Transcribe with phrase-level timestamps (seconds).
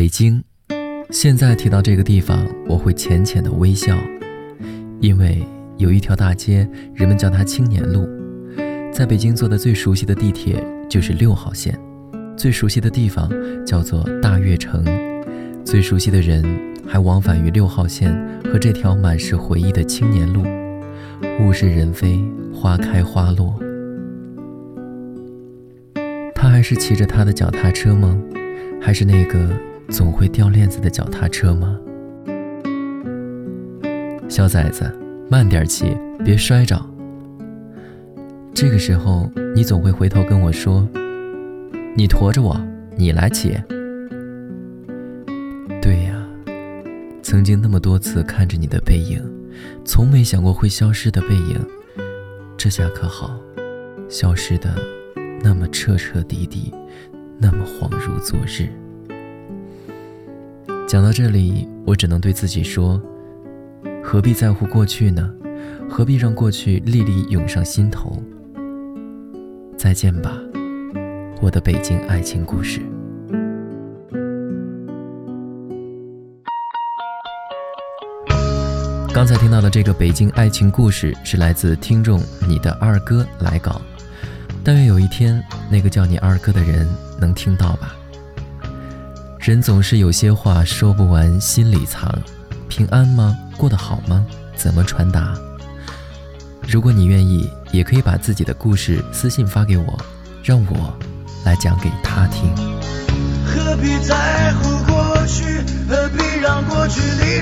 [0.00, 0.42] 北京，
[1.10, 3.98] 现在提到这个地方，我会浅浅的微笑，
[4.98, 8.08] 因为有一条大街，人们叫它青年路。
[8.90, 10.56] 在北京坐的最熟悉的地铁
[10.88, 11.78] 就是六号线，
[12.34, 13.30] 最熟悉的地方
[13.66, 14.82] 叫做大悦城，
[15.66, 16.42] 最熟悉的人
[16.88, 18.10] 还往返于六号线
[18.50, 20.42] 和这条满是回忆的青年路。
[21.42, 22.18] 物是人非，
[22.54, 23.54] 花开花落。
[26.34, 28.18] 他还是骑着他的脚踏车吗？
[28.80, 29.54] 还是那个？
[29.90, 31.76] 总会掉链子的脚踏车吗？
[34.28, 34.90] 小崽子，
[35.28, 36.80] 慢点骑，别摔着。
[38.54, 40.88] 这个时候，你总会回头跟我说
[41.96, 42.58] ：“你驮着我，
[42.96, 43.56] 你来骑。”
[45.82, 46.24] 对呀，
[47.20, 49.20] 曾经那么多次看着你的背影，
[49.84, 51.58] 从没想过会消失的背影，
[52.56, 53.36] 这下可好，
[54.08, 54.72] 消失的
[55.42, 56.72] 那么彻彻底底，
[57.38, 58.68] 那么恍如昨日。
[60.90, 63.00] 讲到这里，我只能对自己说：
[64.02, 65.32] 何必在乎过去呢？
[65.88, 68.20] 何必让过去历历涌上心头？
[69.78, 70.36] 再见吧，
[71.40, 72.80] 我的北京爱情故事。
[79.14, 83.80] 刚才听到的这个北京爱情故事，是来自听众你的二哥来稿。
[84.64, 86.84] 但愿有一天，那个叫你二哥的人
[87.20, 87.94] 能听到吧。
[89.40, 92.14] 人总是有些话说不完，心里藏。
[92.68, 93.34] 平安吗？
[93.56, 94.26] 过得好吗？
[94.54, 95.34] 怎么传达？
[96.68, 99.98] 如果你愿意，也可以把自己的故事私信发给我，
[100.44, 100.94] 让我
[101.42, 102.54] 来讲给他听。
[103.46, 105.42] 何必在乎过去？
[105.88, 107.39] 何必让过去离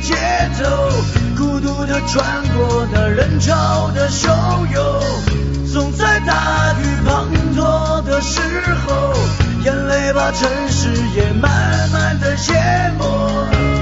[0.00, 0.14] 街
[0.58, 0.64] 头，
[1.36, 4.28] 孤独的穿过那人潮的汹
[4.72, 4.82] 涌。
[5.72, 8.40] 总在大雨滂沱的时
[8.86, 9.14] 候，
[9.64, 13.79] 眼泪把城市也慢慢的淹没。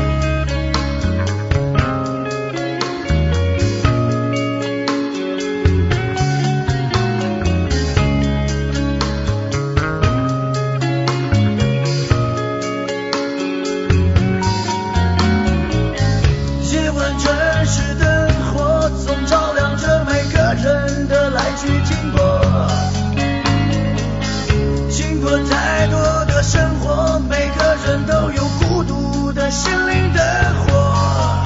[25.28, 30.22] 过太多的生活，每个人都有孤独的心灵的
[30.64, 31.44] 火。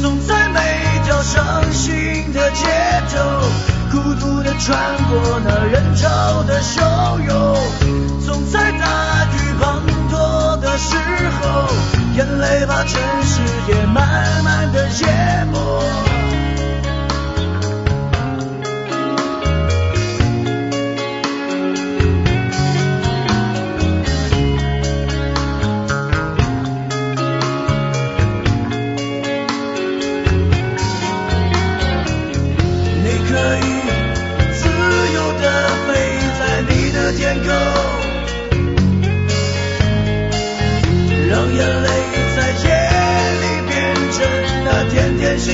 [0.00, 2.64] 总在每一条伤心的街
[3.12, 3.20] 头，
[3.90, 7.54] 孤独的穿过那人潮的汹涌；
[8.24, 10.96] 总在大雨滂沱的时
[11.42, 11.68] 候，
[12.16, 16.07] 眼泪把城市也慢慢的淹没。
[45.38, 45.46] 总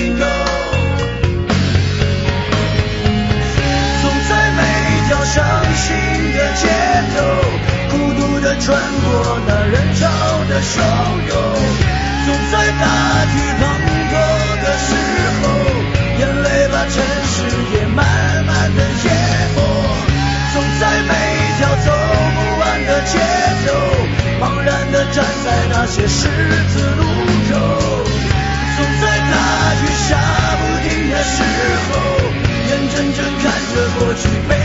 [4.29, 5.45] 在每一条伤
[5.77, 5.93] 心
[6.33, 6.65] 的街
[7.13, 7.17] 头，
[7.91, 10.03] 孤独的穿过那人潮
[10.49, 10.81] 的汹
[11.29, 11.33] 涌，
[12.25, 12.85] 总在大
[13.27, 13.63] 雨滂
[14.09, 14.17] 沱
[14.63, 14.89] 的时
[15.43, 15.45] 候，
[16.19, 16.97] 眼泪把城
[17.27, 17.37] 市
[17.75, 18.01] 也慢
[18.47, 19.07] 慢的淹
[19.55, 19.59] 没。
[20.55, 21.87] 总在每一条走
[22.35, 23.13] 不完的街
[23.67, 23.69] 头，
[24.41, 26.19] 茫然的站在那些十
[26.73, 27.05] 字路
[27.51, 27.53] 口。
[28.77, 30.17] 总在大雨下
[30.61, 31.43] 不停的时
[31.91, 31.93] 候，
[32.69, 33.43] 眼睁睁看
[33.75, 34.64] 着过去被。